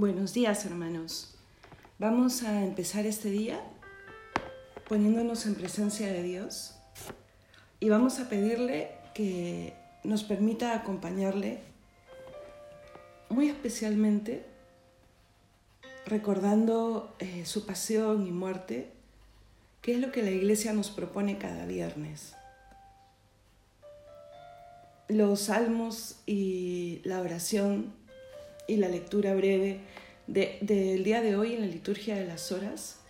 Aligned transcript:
Buenos 0.00 0.32
días, 0.32 0.64
hermanos. 0.64 1.34
Vamos 1.98 2.42
a 2.42 2.64
empezar 2.64 3.04
este 3.04 3.28
día 3.28 3.60
poniéndonos 4.88 5.44
en 5.44 5.54
presencia 5.54 6.06
de 6.06 6.22
Dios 6.22 6.74
y 7.80 7.90
vamos 7.90 8.18
a 8.18 8.30
pedirle 8.30 8.92
que 9.12 9.74
nos 10.02 10.24
permita 10.24 10.74
acompañarle 10.74 11.60
muy 13.28 13.50
especialmente 13.50 14.46
recordando 16.06 17.14
eh, 17.18 17.44
su 17.44 17.66
pasión 17.66 18.26
y 18.26 18.32
muerte, 18.32 18.90
que 19.82 19.92
es 19.92 20.00
lo 20.00 20.12
que 20.12 20.22
la 20.22 20.30
iglesia 20.30 20.72
nos 20.72 20.88
propone 20.90 21.36
cada 21.36 21.66
viernes. 21.66 22.34
Los 25.08 25.40
salmos 25.40 26.20
y 26.24 27.02
la 27.04 27.20
oración 27.20 27.99
y 28.70 28.76
la 28.76 28.88
lectura 28.88 29.34
breve 29.34 29.80
del 30.28 31.02
día 31.02 31.20
de 31.20 31.34
hoy 31.34 31.54
en 31.54 31.62
la 31.62 31.66
liturgia 31.66 32.14
de 32.14 32.24
las 32.24 32.52
horas 32.52 33.00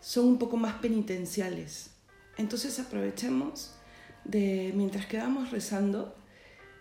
son 0.00 0.24
un 0.26 0.38
poco 0.38 0.56
más 0.56 0.76
penitenciales. 0.76 1.90
Entonces 2.38 2.78
aprovechemos 2.78 3.74
de, 4.24 4.72
mientras 4.74 5.04
quedamos 5.04 5.50
rezando, 5.50 6.16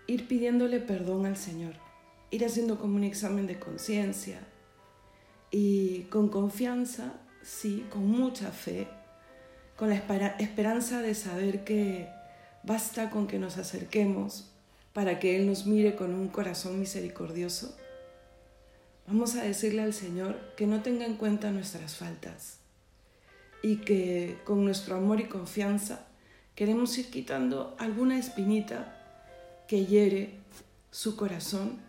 ir 0.08 0.30
pidiéndole 0.30 0.80
perdón 0.80 1.26
al 1.26 1.36
Señor, 1.36 1.74
ir 2.32 2.46
haciendo 2.46 2.80
como 2.80 2.96
un 2.96 3.04
examen 3.04 3.48
de 3.48 3.60
conciencia 3.60 4.40
y 5.52 6.04
con 6.04 6.30
confianza, 6.30 7.20
sí, 7.44 7.86
con 7.90 8.08
mucha 8.08 8.52
fe, 8.52 8.88
con 9.76 9.90
la 9.90 9.96
esperanza 10.40 11.02
de 11.02 11.16
saber 11.16 11.66
que 11.66 12.08
basta 12.64 13.10
con 13.10 13.28
que 13.28 13.40
nos 13.40 13.58
acerquemos 13.58 14.54
para 14.94 15.20
que 15.20 15.36
Él 15.36 15.48
nos 15.48 15.66
mire 15.66 15.98
con 15.98 16.14
un 16.14 16.30
corazón 16.30 16.80
misericordioso. 16.80 17.76
Vamos 19.08 19.36
a 19.36 19.44
decirle 19.44 19.84
al 19.84 19.94
Señor 19.94 20.54
que 20.58 20.66
no 20.66 20.82
tenga 20.82 21.06
en 21.06 21.16
cuenta 21.16 21.52
nuestras 21.52 21.96
faltas 21.96 22.58
y 23.62 23.78
que 23.78 24.40
con 24.46 24.66
nuestro 24.66 24.96
amor 24.96 25.20
y 25.20 25.26
confianza 25.26 26.08
queremos 26.56 26.98
ir 26.98 27.12
quitando 27.12 27.76
alguna 27.78 28.18
espinita 28.18 29.64
que 29.68 29.86
hiere 29.86 30.40
su 30.90 31.16
corazón 31.16 31.80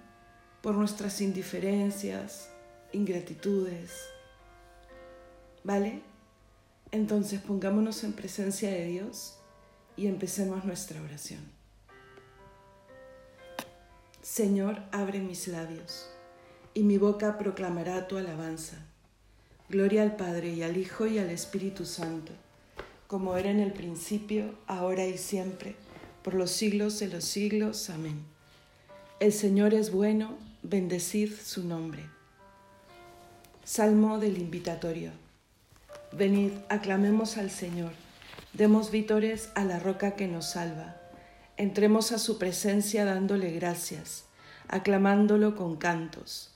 por 0.62 0.74
nuestras 0.74 1.20
indiferencias, 1.20 2.50
ingratitudes. 2.92 3.92
¿Vale? 5.64 6.02
Entonces 6.90 7.40
pongámonos 7.40 8.04
en 8.04 8.12
presencia 8.12 8.70
de 8.70 8.86
Dios 8.86 9.38
y 9.96 10.06
empecemos 10.06 10.64
nuestra 10.64 11.00
oración. 11.00 11.40
Señor, 14.22 14.82
abre 14.92 15.20
mis 15.20 15.46
labios, 15.48 16.10
y 16.76 16.84
mi 16.84 16.98
boca 16.98 17.38
proclamará 17.38 18.06
tu 18.06 18.16
alabanza. 18.16 18.76
Gloria 19.68 20.02
al 20.02 20.14
Padre 20.14 20.50
y 20.50 20.62
al 20.62 20.76
Hijo 20.76 21.08
y 21.08 21.18
al 21.18 21.30
Espíritu 21.30 21.84
Santo 21.84 22.32
como 23.06 23.36
era 23.36 23.50
en 23.50 23.60
el 23.60 23.72
principio, 23.72 24.54
ahora 24.66 25.06
y 25.06 25.16
siempre, 25.16 25.76
por 26.22 26.34
los 26.34 26.50
siglos 26.50 26.98
de 26.98 27.08
los 27.08 27.24
siglos. 27.24 27.88
Amén. 27.88 28.24
El 29.20 29.32
Señor 29.32 29.74
es 29.74 29.92
bueno, 29.92 30.36
bendecid 30.62 31.32
su 31.32 31.64
nombre. 31.64 32.04
Salmo 33.64 34.18
del 34.18 34.38
Invitatorio. 34.38 35.12
Venid, 36.12 36.52
aclamemos 36.68 37.36
al 37.36 37.50
Señor, 37.50 37.92
demos 38.52 38.90
vítores 38.90 39.50
a 39.54 39.64
la 39.64 39.78
roca 39.78 40.16
que 40.16 40.26
nos 40.26 40.50
salva. 40.50 40.96
Entremos 41.56 42.12
a 42.12 42.18
su 42.18 42.38
presencia 42.38 43.04
dándole 43.04 43.50
gracias, 43.52 44.24
aclamándolo 44.68 45.56
con 45.56 45.76
cantos, 45.76 46.55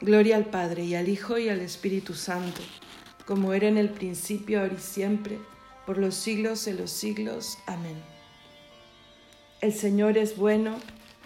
Gloria 0.00 0.36
al 0.36 0.44
Padre 0.44 0.84
y 0.84 0.94
al 0.94 1.08
Hijo 1.08 1.38
y 1.38 1.48
al 1.48 1.58
Espíritu 1.58 2.14
Santo, 2.14 2.60
como 3.26 3.52
era 3.52 3.66
en 3.66 3.76
el 3.76 3.90
principio, 3.90 4.60
ahora 4.60 4.74
y 4.74 4.80
siempre, 4.80 5.40
por 5.86 5.98
los 5.98 6.14
siglos 6.14 6.64
de 6.66 6.74
los 6.74 6.92
siglos. 6.92 7.58
Amén. 7.66 8.00
El 9.60 9.72
Señor 9.72 10.16
es 10.16 10.36
bueno, 10.36 10.76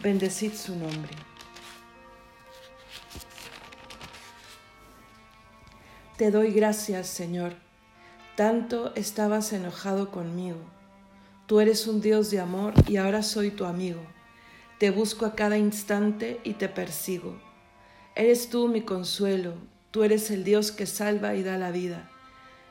bendecid 0.03 0.55
su 0.55 0.75
nombre. 0.75 1.11
Te 6.17 6.31
doy 6.31 6.51
gracias, 6.51 7.09
Señor. 7.09 7.53
Tanto 8.37 8.95
estabas 8.95 9.53
enojado 9.53 10.11
conmigo. 10.11 10.61
Tú 11.45 11.61
eres 11.61 11.87
un 11.87 12.01
Dios 12.01 12.31
de 12.31 12.41
amor 12.41 12.73
y 12.89 12.97
ahora 12.97 13.23
soy 13.23 13.51
tu 13.51 13.67
amigo. 13.67 14.01
Te 14.79 14.91
busco 14.91 15.27
a 15.27 15.35
cada 15.35 15.59
instante 15.59 16.41
y 16.43 16.55
te 16.55 16.71
persigo 16.71 17.52
Eres 18.15 18.51
tú 18.51 18.69
mi 18.69 18.83
consuelo, 18.83 19.55
tú 19.91 20.05
eres 20.05 20.31
el 20.31 20.45
Dios 20.45 20.71
que 20.71 20.85
salva 20.85 21.35
y 21.35 21.43
da 21.43 21.57
la 21.57 21.71
vida. 21.71 22.11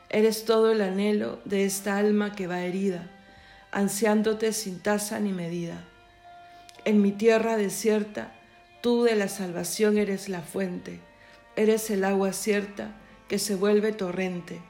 Eres 0.08 0.44
todo 0.44 0.70
el 0.70 0.80
anhelo 0.80 1.40
de 1.44 1.64
esta 1.64 1.98
alma 1.98 2.32
que 2.36 2.46
va 2.46 2.60
herida, 2.60 3.10
ansiándote 3.72 4.52
sin 4.52 4.78
tasa 4.78 5.18
ni 5.18 5.32
medida. 5.32 5.82
En 6.84 7.02
mi 7.02 7.10
tierra 7.10 7.56
desierta, 7.56 8.32
tú 8.82 9.02
de 9.02 9.16
la 9.16 9.26
salvación 9.26 9.98
eres 9.98 10.28
la 10.28 10.42
fuente, 10.42 11.00
eres 11.56 11.90
el 11.90 12.04
agua 12.04 12.32
cierta 12.32 12.94
que 13.26 13.40
se 13.40 13.56
vuelve 13.56 13.90
torrente 13.90 14.62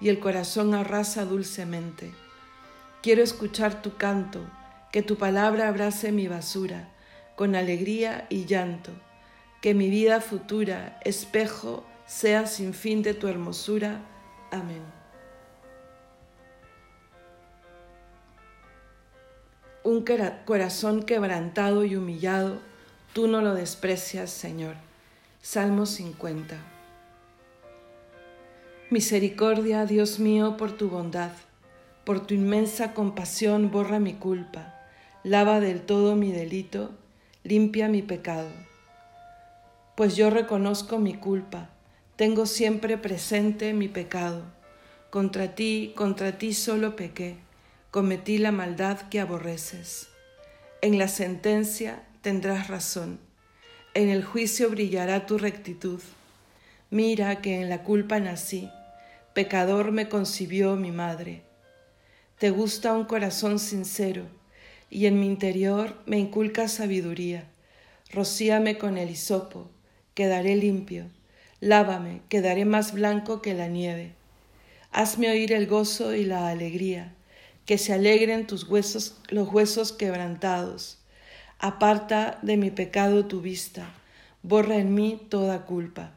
y 0.00 0.10
el 0.10 0.20
corazón 0.20 0.74
arrasa 0.74 1.24
dulcemente. 1.24 2.12
Quiero 3.02 3.24
escuchar 3.24 3.82
tu 3.82 3.96
canto, 3.96 4.48
que 4.92 5.02
tu 5.02 5.16
palabra 5.16 5.66
abrace 5.66 6.12
mi 6.12 6.28
basura, 6.28 6.88
con 7.34 7.56
alegría 7.56 8.26
y 8.28 8.44
llanto 8.44 8.92
que 9.60 9.74
mi 9.74 9.90
vida 9.90 10.20
futura, 10.20 10.98
espejo, 11.04 11.84
sea 12.06 12.46
sin 12.46 12.72
fin 12.72 13.02
de 13.02 13.14
tu 13.14 13.28
hermosura. 13.28 14.00
Amén. 14.50 14.82
Un 19.84 20.04
corazón 20.44 21.02
quebrantado 21.02 21.84
y 21.84 21.96
humillado, 21.96 22.58
tú 23.12 23.28
no 23.28 23.40
lo 23.42 23.54
desprecias, 23.54 24.30
Señor. 24.30 24.76
Salmo 25.42 25.86
50. 25.86 26.56
Misericordia, 28.90 29.86
Dios 29.86 30.18
mío, 30.18 30.56
por 30.56 30.72
tu 30.72 30.88
bondad, 30.88 31.30
por 32.04 32.26
tu 32.26 32.34
inmensa 32.34 32.92
compasión 32.92 33.70
borra 33.70 34.00
mi 34.00 34.14
culpa, 34.14 34.74
lava 35.22 35.60
del 35.60 35.82
todo 35.82 36.16
mi 36.16 36.32
delito, 36.32 36.90
limpia 37.44 37.88
mi 37.88 38.02
pecado 38.02 38.48
pues 40.00 40.16
yo 40.16 40.30
reconozco 40.30 40.98
mi 40.98 41.12
culpa, 41.12 41.68
tengo 42.16 42.46
siempre 42.46 42.96
presente 42.96 43.74
mi 43.74 43.86
pecado. 43.86 44.44
Contra 45.10 45.54
ti, 45.54 45.92
contra 45.94 46.38
ti 46.38 46.54
solo 46.54 46.96
pequé, 46.96 47.36
cometí 47.90 48.38
la 48.38 48.50
maldad 48.50 49.10
que 49.10 49.20
aborreces. 49.20 50.08
En 50.80 50.96
la 50.96 51.06
sentencia 51.06 52.02
tendrás 52.22 52.68
razón, 52.68 53.20
en 53.92 54.08
el 54.08 54.24
juicio 54.24 54.70
brillará 54.70 55.26
tu 55.26 55.36
rectitud. 55.36 56.00
Mira 56.88 57.42
que 57.42 57.60
en 57.60 57.68
la 57.68 57.82
culpa 57.82 58.20
nací, 58.20 58.70
pecador 59.34 59.92
me 59.92 60.08
concibió 60.08 60.76
mi 60.76 60.92
madre. 60.92 61.42
Te 62.38 62.48
gusta 62.48 62.94
un 62.94 63.04
corazón 63.04 63.58
sincero, 63.58 64.24
y 64.88 65.04
en 65.04 65.20
mi 65.20 65.26
interior 65.26 65.98
me 66.06 66.18
inculca 66.18 66.68
sabiduría. 66.68 67.50
Rocíame 68.10 68.78
con 68.78 68.96
el 68.96 69.10
hisopo 69.10 69.68
quedaré 70.20 70.54
limpio. 70.54 71.06
Lávame, 71.60 72.20
quedaré 72.28 72.66
más 72.66 72.92
blanco 72.92 73.40
que 73.40 73.54
la 73.54 73.68
nieve. 73.68 74.12
Hazme 74.92 75.30
oír 75.30 75.50
el 75.54 75.66
gozo 75.66 76.14
y 76.14 76.26
la 76.26 76.50
alegría, 76.50 77.14
que 77.64 77.78
se 77.78 77.94
alegren 77.94 78.46
tus 78.46 78.68
huesos, 78.68 79.16
los 79.30 79.48
huesos 79.48 79.94
quebrantados. 79.94 80.98
Aparta 81.58 82.38
de 82.42 82.58
mi 82.58 82.70
pecado 82.70 83.24
tu 83.24 83.40
vista, 83.40 83.94
borra 84.42 84.76
en 84.76 84.92
mí 84.94 85.18
toda 85.30 85.64
culpa. 85.64 86.12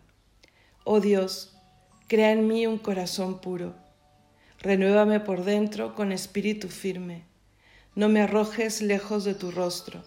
Oh 0.84 1.00
Dios, 1.00 1.56
crea 2.10 2.34
en 2.34 2.46
mí 2.46 2.68
un 2.68 2.80
corazón 2.80 3.40
puro. 3.40 3.74
Renuévame 4.60 5.22
por 5.22 5.46
dentro 5.46 5.96
con 5.96 6.12
espíritu 6.12 6.68
firme. 6.68 7.24
No 7.96 8.10
me 8.10 8.20
arrojes 8.20 8.82
lejos 8.82 9.24
de 9.24 9.34
tu 9.34 9.50
rostro, 9.50 10.04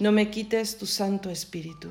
no 0.00 0.10
me 0.10 0.32
quites 0.32 0.78
tu 0.78 0.86
santo 0.86 1.30
espíritu. 1.30 1.90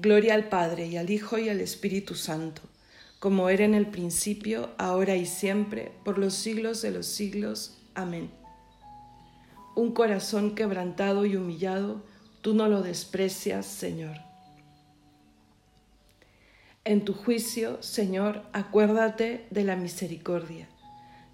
Gloria 0.00 0.34
al 0.34 0.48
Padre 0.48 0.86
y 0.86 0.96
al 0.96 1.10
Hijo 1.10 1.38
y 1.38 1.48
al 1.48 1.60
Espíritu 1.60 2.14
Santo, 2.14 2.62
como 3.18 3.48
era 3.48 3.64
en 3.64 3.74
el 3.74 3.88
principio, 3.88 4.70
ahora 4.78 5.16
y 5.16 5.26
siempre, 5.26 5.90
por 6.04 6.18
los 6.18 6.34
siglos 6.34 6.82
de 6.82 6.92
los 6.92 7.06
siglos. 7.06 7.78
Amén. 7.96 8.30
Un 9.74 9.90
corazón 9.90 10.54
quebrantado 10.54 11.26
y 11.26 11.34
humillado, 11.34 12.04
tú 12.42 12.54
no 12.54 12.68
lo 12.68 12.82
desprecias, 12.82 13.66
Señor. 13.66 14.18
En 16.84 17.04
tu 17.04 17.12
juicio, 17.12 17.82
Señor, 17.82 18.44
acuérdate 18.52 19.48
de 19.50 19.64
la 19.64 19.74
misericordia. 19.74 20.68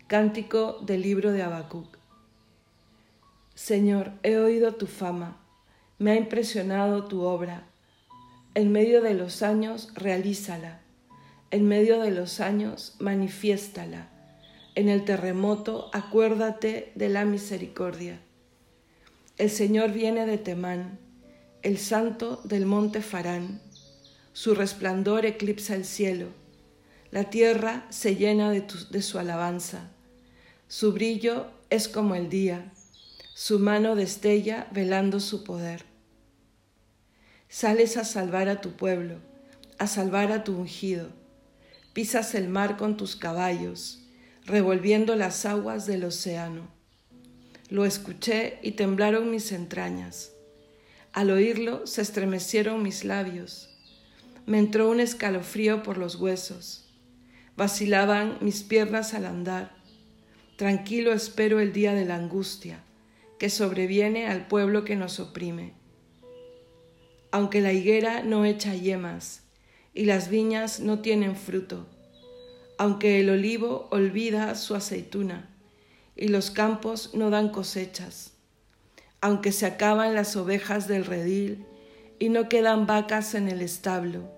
Cántico 0.06 0.78
del 0.81 1.02
libro 1.02 1.32
de 1.32 1.43
Habacuc. 1.43 1.99
Señor, 3.55 4.12
he 4.22 4.38
oído 4.38 4.75
tu 4.76 4.87
fama, 4.87 5.37
me 5.99 6.12
ha 6.12 6.16
impresionado 6.16 7.05
tu 7.05 7.20
obra 7.20 7.69
en 8.54 8.70
medio 8.70 9.02
de 9.02 9.14
los 9.14 9.42
años, 9.42 9.90
realízala. 9.94 10.80
En 11.50 11.66
medio 11.66 12.00
de 12.00 12.12
los 12.12 12.40
años, 12.40 12.94
manifiéstala. 13.00 14.08
En 14.76 14.88
el 14.88 15.04
terremoto, 15.04 15.90
acuérdate 15.92 16.92
de 16.94 17.08
la 17.08 17.24
misericordia. 17.24 18.20
El 19.38 19.50
Señor 19.50 19.90
viene 19.92 20.26
de 20.26 20.38
Temán, 20.38 21.00
el 21.62 21.78
santo 21.78 22.40
del 22.44 22.66
monte 22.66 23.02
Farán. 23.02 23.60
Su 24.32 24.54
resplandor 24.54 25.26
eclipsa 25.26 25.74
el 25.74 25.84
cielo. 25.84 26.28
La 27.10 27.30
tierra 27.30 27.86
se 27.90 28.14
llena 28.14 28.50
de, 28.50 28.64
de 28.90 29.02
su 29.02 29.18
alabanza. 29.18 29.90
Su 30.68 30.92
brillo 30.92 31.46
es 31.70 31.88
como 31.88 32.14
el 32.14 32.28
día. 32.28 32.72
Su 33.34 33.58
mano 33.58 33.96
destella 33.96 34.68
velando 34.72 35.18
su 35.18 35.42
poder. 35.42 35.94
Sales 37.56 37.96
a 37.96 38.02
salvar 38.02 38.48
a 38.48 38.60
tu 38.60 38.72
pueblo, 38.72 39.20
a 39.78 39.86
salvar 39.86 40.32
a 40.32 40.42
tu 40.42 40.56
ungido. 40.56 41.10
Pisas 41.92 42.34
el 42.34 42.48
mar 42.48 42.76
con 42.76 42.96
tus 42.96 43.14
caballos, 43.14 44.02
revolviendo 44.44 45.14
las 45.14 45.46
aguas 45.46 45.86
del 45.86 46.02
océano. 46.02 46.66
Lo 47.68 47.84
escuché 47.84 48.58
y 48.64 48.72
temblaron 48.72 49.30
mis 49.30 49.52
entrañas. 49.52 50.32
Al 51.12 51.30
oírlo 51.30 51.86
se 51.86 52.02
estremecieron 52.02 52.82
mis 52.82 53.04
labios. 53.04 53.70
Me 54.46 54.58
entró 54.58 54.90
un 54.90 54.98
escalofrío 54.98 55.84
por 55.84 55.96
los 55.96 56.16
huesos. 56.16 56.92
Vacilaban 57.56 58.36
mis 58.40 58.64
piernas 58.64 59.14
al 59.14 59.26
andar. 59.26 59.76
Tranquilo 60.56 61.12
espero 61.12 61.60
el 61.60 61.72
día 61.72 61.94
de 61.94 62.04
la 62.04 62.16
angustia 62.16 62.82
que 63.38 63.48
sobreviene 63.48 64.26
al 64.26 64.48
pueblo 64.48 64.84
que 64.84 64.96
nos 64.96 65.20
oprime 65.20 65.83
aunque 67.34 67.60
la 67.60 67.72
higuera 67.72 68.22
no 68.22 68.44
echa 68.44 68.76
yemas 68.76 69.42
y 69.92 70.04
las 70.04 70.28
viñas 70.28 70.78
no 70.78 71.00
tienen 71.00 71.34
fruto, 71.34 71.84
aunque 72.78 73.19
el 73.19 73.28
olivo 73.28 73.88
olvida 73.90 74.54
su 74.54 74.76
aceituna 74.76 75.50
y 76.14 76.28
los 76.28 76.52
campos 76.52 77.10
no 77.12 77.31
dan 77.31 77.48
cosechas, 77.48 78.34
aunque 79.20 79.50
se 79.50 79.66
acaban 79.66 80.14
las 80.14 80.36
ovejas 80.36 80.86
del 80.86 81.04
redil 81.04 81.66
y 82.20 82.28
no 82.28 82.48
quedan 82.48 82.86
vacas 82.86 83.34
en 83.34 83.48
el 83.48 83.62
establo, 83.62 84.30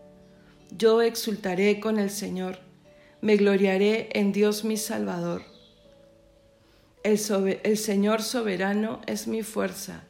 yo 0.71 1.03
exultaré 1.03 1.81
con 1.81 1.99
el 1.99 2.09
Señor, 2.09 2.61
me 3.21 3.37
gloriaré 3.37 4.09
en 4.15 4.33
Dios 4.33 4.65
mi 4.65 4.79
Salvador. 4.79 5.43
El, 7.03 7.19
Señor 7.19 8.23
soberano 8.23 9.03
es 9.07 9.27
mi 9.27 9.43
fuerza, 9.43 10.05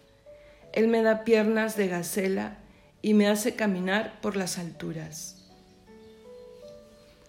Él 0.72 0.86
me 0.86 1.02
da 1.02 1.24
piernas 1.24 1.76
de 1.76 1.88
gacela, 1.88 2.60
y 3.06 3.14
me 3.14 3.28
hace 3.28 3.54
caminar 3.54 4.20
por 4.20 4.34
las 4.34 4.58
alturas. 4.58 5.36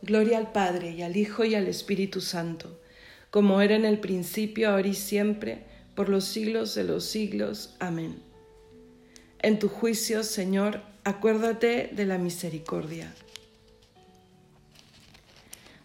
Gloria 0.01 0.39
al 0.39 0.51
Padre 0.51 0.89
y 0.89 1.03
al 1.03 1.15
Hijo 1.15 1.46
y 1.46 1.53
al 1.53 1.67
Espíritu 1.67 2.19
Santo, 2.19 2.81
como 3.29 3.62
era 3.62 3.75
en 3.75 3.86
el 3.86 4.00
principio, 4.00 4.72
ahora 4.72 4.88
y 4.88 4.96
siempre, 4.96 5.65
por 5.93 6.10
los 6.10 6.25
siglos 6.25 6.74
de 6.74 6.84
los 6.84 7.05
siglos. 7.05 7.75
Amén. 7.77 8.24
En 9.43 9.60
tu 9.60 9.69
juicio, 9.69 10.24
Señor, 10.24 10.81
acuérdate 11.03 11.91
de 11.93 12.05
la 12.07 12.17
misericordia. 12.17 13.13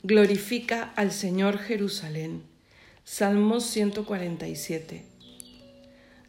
Glorifica 0.03 0.95
al 0.97 1.13
Señor 1.13 1.59
Jerusalén. 1.59 2.45
Salmos 3.05 3.67
147. 3.67 5.05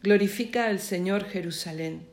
Glorifica 0.02 0.66
al 0.66 0.80
Señor 0.80 1.24
Jerusalén 1.24 2.12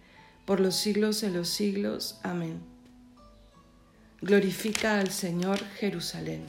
por 0.51 0.59
los 0.59 0.75
siglos 0.75 1.21
de 1.21 1.29
los 1.29 1.47
siglos. 1.47 2.19
Amén. 2.23 2.59
Glorifica 4.19 4.99
al 4.99 5.09
Señor 5.09 5.59
Jerusalén. 5.79 6.43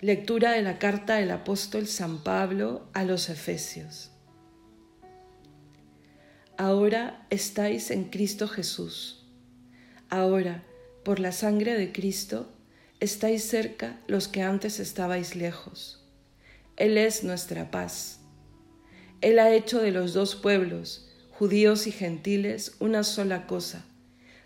Lectura 0.00 0.52
de 0.52 0.62
la 0.62 0.78
carta 0.78 1.16
del 1.16 1.32
apóstol 1.32 1.88
San 1.88 2.22
Pablo 2.22 2.86
a 2.92 3.02
los 3.02 3.28
Efesios. 3.28 4.12
Ahora 6.56 7.26
estáis 7.28 7.90
en 7.90 8.04
Cristo 8.04 8.46
Jesús. 8.46 9.26
Ahora, 10.10 10.62
por 11.04 11.18
la 11.18 11.32
sangre 11.32 11.76
de 11.76 11.90
Cristo, 11.90 12.52
estáis 13.00 13.42
cerca 13.42 13.98
los 14.06 14.28
que 14.28 14.42
antes 14.42 14.78
estabais 14.78 15.34
lejos 15.34 16.03
él 16.76 16.98
es 16.98 17.24
nuestra 17.24 17.70
paz. 17.70 18.20
Él 19.20 19.38
ha 19.38 19.52
hecho 19.52 19.80
de 19.80 19.90
los 19.90 20.12
dos 20.12 20.34
pueblos, 20.34 21.08
judíos 21.30 21.86
y 21.86 21.92
gentiles, 21.92 22.76
una 22.80 23.04
sola 23.04 23.46
cosa, 23.46 23.84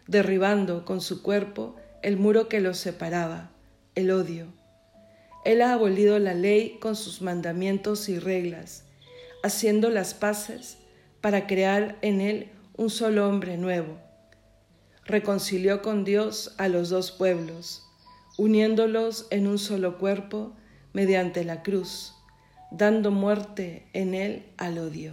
derribando 0.07 0.85
con 0.85 1.01
su 1.01 1.23
cuerpo 1.23 1.77
el 2.03 2.17
muro 2.17 2.49
que 2.49 2.61
los 2.61 2.79
separaba, 2.79 3.51
el 3.95 4.11
odio 4.11 4.59
él 5.49 5.63
ha 5.63 5.73
abolido 5.73 6.19
la 6.19 6.35
ley 6.35 6.77
con 6.79 6.95
sus 6.95 7.23
mandamientos 7.23 8.11
y 8.11 8.19
reglas, 8.19 8.85
haciendo 9.43 9.89
las 9.89 10.13
paces 10.13 10.77
para 11.23 11.47
crear 11.47 11.97
en 12.03 12.21
él 12.21 12.51
un 12.77 12.91
solo 12.91 13.27
hombre 13.27 13.57
nuevo. 13.57 13.99
Reconcilió 15.07 15.81
con 15.81 16.05
Dios 16.05 16.55
a 16.59 16.69
los 16.69 16.91
dos 16.91 17.13
pueblos, 17.13 17.83
uniéndolos 18.37 19.27
en 19.31 19.47
un 19.47 19.59
solo 19.59 19.97
cuerpo 19.97 20.55
mediante 20.93 21.45
la 21.45 21.63
cruz, 21.63 22.15
dando 22.71 23.11
muerte 23.11 23.87
en 23.93 24.15
él 24.15 24.47
al 24.57 24.79
odio. 24.79 25.13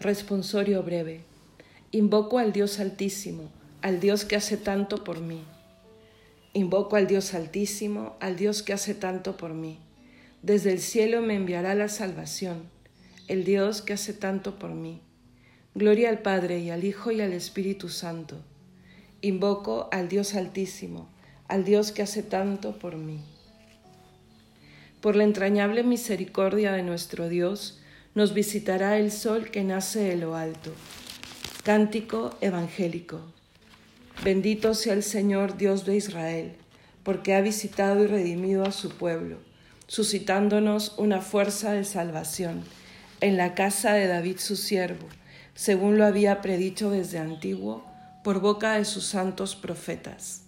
Responsorio 0.00 0.84
breve. 0.84 1.22
Invoco 1.90 2.38
al 2.38 2.52
Dios 2.52 2.78
Altísimo, 2.78 3.50
al 3.82 3.98
Dios 3.98 4.24
que 4.24 4.36
hace 4.36 4.56
tanto 4.56 5.02
por 5.02 5.20
mí. 5.20 5.42
Invoco 6.52 6.94
al 6.94 7.08
Dios 7.08 7.34
Altísimo, 7.34 8.16
al 8.20 8.36
Dios 8.36 8.62
que 8.62 8.72
hace 8.72 8.94
tanto 8.94 9.36
por 9.36 9.54
mí. 9.54 9.80
Desde 10.40 10.70
el 10.70 10.78
cielo 10.78 11.20
me 11.20 11.34
enviará 11.34 11.74
la 11.74 11.88
salvación, 11.88 12.62
el 13.26 13.44
Dios 13.44 13.82
que 13.82 13.92
hace 13.92 14.12
tanto 14.12 14.56
por 14.56 14.70
mí. 14.70 15.00
Gloria 15.74 16.10
al 16.10 16.20
Padre 16.20 16.60
y 16.60 16.70
al 16.70 16.84
Hijo 16.84 17.10
y 17.10 17.20
al 17.20 17.32
Espíritu 17.32 17.88
Santo. 17.88 18.36
Invoco 19.20 19.88
al 19.90 20.08
Dios 20.08 20.36
Altísimo, 20.36 21.08
al 21.48 21.64
Dios 21.64 21.90
que 21.90 22.02
hace 22.02 22.22
tanto 22.22 22.78
por 22.78 22.96
mí. 22.96 23.18
Por 25.00 25.16
la 25.16 25.24
entrañable 25.24 25.82
misericordia 25.82 26.70
de 26.70 26.84
nuestro 26.84 27.28
Dios, 27.28 27.80
nos 28.18 28.34
visitará 28.34 28.98
el 28.98 29.12
sol 29.12 29.48
que 29.52 29.62
nace 29.62 30.00
de 30.00 30.16
lo 30.16 30.34
alto. 30.34 30.72
Cántico 31.62 32.36
evangélico. 32.40 33.20
Bendito 34.24 34.74
sea 34.74 34.94
el 34.94 35.04
Señor 35.04 35.56
Dios 35.56 35.86
de 35.86 35.94
Israel, 35.94 36.56
porque 37.04 37.36
ha 37.36 37.40
visitado 37.40 38.02
y 38.02 38.08
redimido 38.08 38.64
a 38.64 38.72
su 38.72 38.90
pueblo, 38.90 39.38
suscitándonos 39.86 40.94
una 40.98 41.20
fuerza 41.20 41.70
de 41.70 41.84
salvación 41.84 42.64
en 43.20 43.36
la 43.36 43.54
casa 43.54 43.92
de 43.92 44.08
David 44.08 44.38
su 44.38 44.56
siervo, 44.56 45.06
según 45.54 45.96
lo 45.96 46.04
había 46.04 46.40
predicho 46.40 46.90
desde 46.90 47.18
antiguo 47.18 47.84
por 48.24 48.40
boca 48.40 48.72
de 48.72 48.84
sus 48.84 49.04
santos 49.04 49.54
profetas. 49.54 50.42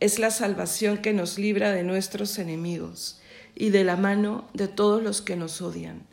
Es 0.00 0.18
la 0.18 0.30
salvación 0.30 0.98
que 0.98 1.14
nos 1.14 1.38
libra 1.38 1.72
de 1.72 1.82
nuestros 1.82 2.38
enemigos 2.38 3.22
y 3.54 3.70
de 3.70 3.84
la 3.84 3.96
mano 3.96 4.50
de 4.52 4.68
todos 4.68 5.02
los 5.02 5.22
que 5.22 5.36
nos 5.36 5.62
odian 5.62 6.12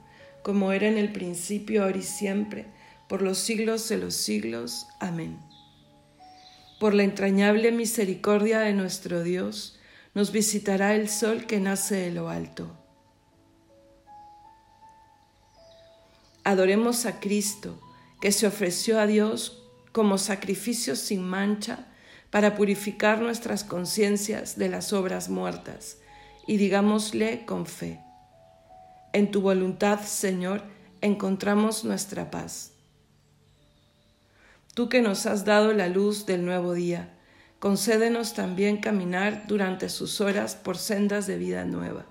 como 0.43 0.71
era 0.71 0.87
en 0.87 0.97
el 0.97 1.11
principio, 1.11 1.83
ahora 1.83 1.97
y 1.97 2.03
siempre, 2.03 2.67
por 3.07 3.21
los 3.21 3.37
siglos 3.37 3.87
de 3.89 3.97
los 3.97 4.15
siglos. 4.15 4.87
Amén. 4.99 5.37
Por 6.79 6.93
la 6.93 7.03
entrañable 7.03 7.71
misericordia 7.71 8.59
de 8.59 8.73
nuestro 8.73 9.23
Dios, 9.23 9.79
nos 10.13 10.31
visitará 10.31 10.95
el 10.95 11.09
sol 11.09 11.45
que 11.45 11.59
nace 11.59 11.95
de 11.95 12.11
lo 12.11 12.29
alto. 12.29 12.77
Adoremos 16.43 17.05
a 17.05 17.19
Cristo, 17.19 17.79
que 18.19 18.31
se 18.31 18.47
ofreció 18.47 18.99
a 18.99 19.07
Dios 19.07 19.63
como 19.91 20.17
sacrificio 20.17 20.95
sin 20.95 21.23
mancha 21.23 21.87
para 22.29 22.55
purificar 22.55 23.21
nuestras 23.21 23.63
conciencias 23.63 24.57
de 24.57 24.69
las 24.69 24.93
obras 24.93 25.29
muertas, 25.29 25.97
y 26.47 26.57
digámosle 26.57 27.45
con 27.45 27.65
fe. 27.65 27.99
En 29.13 29.29
tu 29.29 29.41
voluntad, 29.41 29.99
Señor, 29.99 30.63
encontramos 31.01 31.83
nuestra 31.83 32.31
paz. 32.31 32.71
Tú 34.73 34.87
que 34.87 35.01
nos 35.01 35.25
has 35.25 35.43
dado 35.43 35.73
la 35.73 35.89
luz 35.89 36.25
del 36.25 36.45
nuevo 36.45 36.73
día, 36.73 37.13
concédenos 37.59 38.33
también 38.33 38.77
caminar 38.77 39.47
durante 39.47 39.89
sus 39.89 40.21
horas 40.21 40.55
por 40.55 40.77
sendas 40.77 41.27
de 41.27 41.37
vida 41.37 41.65
nueva. 41.65 42.05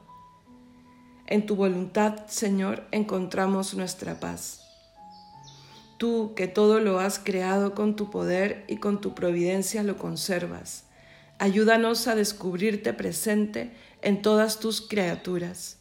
En 1.26 1.46
tu 1.46 1.56
voluntad, 1.56 2.26
Señor, 2.26 2.84
encontramos 2.90 3.72
nuestra 3.72 4.20
paz. 4.20 4.60
Tú 5.96 6.34
que 6.36 6.48
todo 6.48 6.80
lo 6.80 7.00
has 7.00 7.18
creado 7.18 7.74
con 7.74 7.96
tu 7.96 8.10
poder 8.10 8.64
y 8.68 8.76
con 8.76 9.00
tu 9.00 9.14
providencia 9.14 9.82
lo 9.82 9.96
conservas, 9.96 10.84
ayúdanos 11.38 12.08
a 12.08 12.14
descubrirte 12.14 12.92
presente 12.92 13.72
en 14.02 14.20
todas 14.20 14.60
tus 14.60 14.82
criaturas 14.82 15.79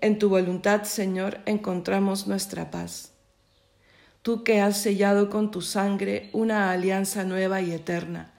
en 0.00 0.18
tu 0.18 0.28
voluntad, 0.28 0.84
Señor, 0.84 1.40
encontramos 1.46 2.26
nuestra 2.26 2.70
paz. 2.70 3.12
Tú 4.22 4.44
que 4.44 4.60
has 4.60 4.80
sellado 4.80 5.30
con 5.30 5.50
tu 5.50 5.60
sangre 5.60 6.30
una 6.32 6.70
alianza 6.70 7.24
nueva 7.24 7.60
y 7.60 7.72
eterna, 7.72 8.34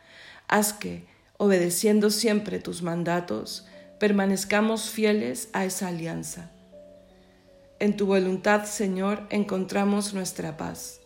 haz 0.47 0.73
que, 0.73 1.07
obedeciendo 1.37 2.09
siempre 2.09 2.59
tus 2.59 2.81
mandatos, 2.81 3.67
permanezcamos 3.99 4.89
fieles 4.89 5.49
a 5.53 5.65
esa 5.65 5.87
alianza. 5.87 6.51
En 7.79 7.95
tu 7.95 8.05
voluntad, 8.05 8.65
Señor, 8.65 9.25
encontramos 9.29 10.13
nuestra 10.13 10.57
paz. 10.57 10.99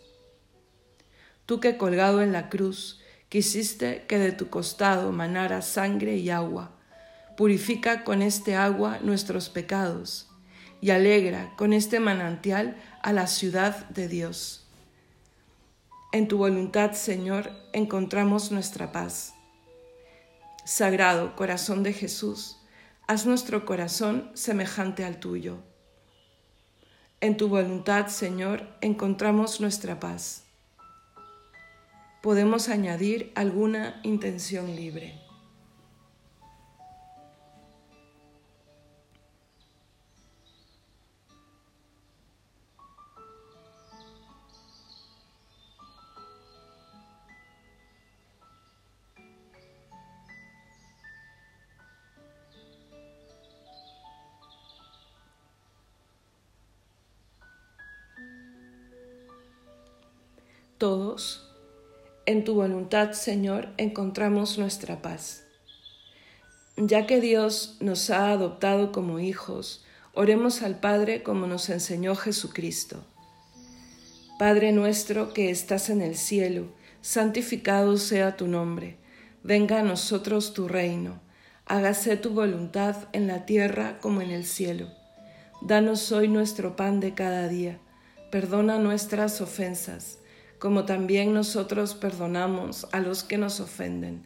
Tú 1.45 1.59
que 1.59 1.77
colgado 1.77 2.21
en 2.21 2.31
la 2.31 2.49
cruz 2.49 2.99
quisiste 3.29 4.05
que 4.07 4.17
de 4.17 4.31
tu 4.31 4.49
costado 4.49 5.11
manara 5.11 5.61
sangre 5.61 6.17
y 6.17 6.29
agua, 6.29 6.75
purifica 7.37 8.03
con 8.03 8.21
este 8.21 8.55
agua 8.55 8.99
nuestros 9.01 9.49
pecados 9.49 10.29
y 10.83 10.91
alegra 10.91 11.55
con 11.55 11.71
este 11.71 12.01
manantial 12.01 12.75
a 13.01 13.13
la 13.13 13.27
ciudad 13.27 13.87
de 13.87 14.09
Dios. 14.09 14.67
En 16.11 16.27
tu 16.27 16.37
voluntad, 16.37 16.91
Señor, 16.91 17.51
encontramos 17.71 18.51
nuestra 18.51 18.91
paz. 18.91 19.33
Sagrado 20.65 21.37
corazón 21.37 21.83
de 21.83 21.93
Jesús, 21.93 22.59
haz 23.07 23.25
nuestro 23.25 23.63
corazón 23.63 24.29
semejante 24.33 25.05
al 25.05 25.21
tuyo. 25.21 25.59
En 27.21 27.37
tu 27.37 27.47
voluntad, 27.47 28.07
Señor, 28.07 28.67
encontramos 28.81 29.61
nuestra 29.61 30.01
paz. 30.01 30.43
Podemos 32.21 32.67
añadir 32.67 33.31
alguna 33.35 34.01
intención 34.03 34.75
libre. 34.75 35.17
Todos, 60.83 61.49
en 62.25 62.43
tu 62.43 62.55
voluntad, 62.55 63.13
Señor, 63.13 63.69
encontramos 63.77 64.57
nuestra 64.57 65.01
paz. 65.01 65.45
Ya 66.75 67.07
que 67.07 67.21
Dios 67.21 67.77
nos 67.79 68.09
ha 68.09 68.31
adoptado 68.31 68.91
como 68.91 69.19
hijos, 69.19 69.85
oremos 70.13 70.61
al 70.61 70.81
Padre 70.81 71.23
como 71.23 71.47
nos 71.47 71.69
enseñó 71.69 72.17
Jesucristo. 72.17 73.01
Padre 74.37 74.73
nuestro 74.73 75.31
que 75.31 75.51
estás 75.51 75.89
en 75.89 76.01
el 76.01 76.17
cielo, 76.17 76.65
santificado 76.99 77.95
sea 77.95 78.35
tu 78.35 78.47
nombre, 78.47 78.97
venga 79.41 79.79
a 79.79 79.83
nosotros 79.83 80.53
tu 80.53 80.67
reino, 80.67 81.21
hágase 81.65 82.17
tu 82.17 82.31
voluntad 82.31 83.07
en 83.13 83.27
la 83.27 83.45
tierra 83.45 83.99
como 84.01 84.19
en 84.19 84.31
el 84.31 84.43
cielo. 84.43 84.89
Danos 85.61 86.11
hoy 86.11 86.27
nuestro 86.27 86.75
pan 86.75 86.99
de 86.99 87.13
cada 87.13 87.47
día, 87.47 87.79
perdona 88.31 88.79
nuestras 88.79 89.39
ofensas 89.39 90.19
como 90.63 90.85
también 90.85 91.33
nosotros 91.33 91.93
perdonamos 91.93 92.87
a 92.93 93.01
los 93.01 93.25
que 93.25 93.37
nos 93.37 93.59
ofenden. 93.59 94.25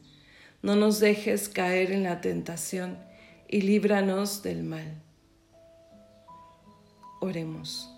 No 0.61 0.75
nos 0.75 0.99
dejes 0.99 1.49
caer 1.49 1.91
en 1.91 2.03
la 2.03 2.21
tentación 2.21 2.99
y 3.47 3.61
líbranos 3.61 4.43
del 4.43 4.61
mal. 4.61 5.01
Oremos. 7.21 7.91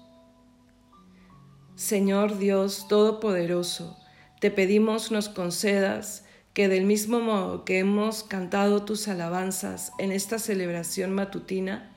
Señor 1.75 2.38
Dios 2.38 2.88
Todopoderoso, 2.88 4.00
te 4.39 4.51
pedimos 4.51 5.12
nos 5.12 5.27
concedas 5.27 6.24
que 6.53 6.69
del 6.69 6.86
mismo 6.86 7.19
modo 7.19 7.65
que 7.65 7.79
hemos 7.79 8.24
cantado 8.24 8.86
tus 8.86 9.10
alabanzas 9.10 9.91
en 10.00 10.13
esta 10.13 10.39
celebración 10.39 11.12
matutina, 11.12 11.93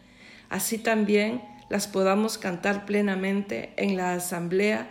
así 0.49 0.79
también 0.79 1.41
las 1.69 1.87
podamos 1.87 2.37
cantar 2.37 2.85
plenamente 2.85 3.75
en 3.77 3.97
la 3.97 4.15
asamblea 4.15 4.91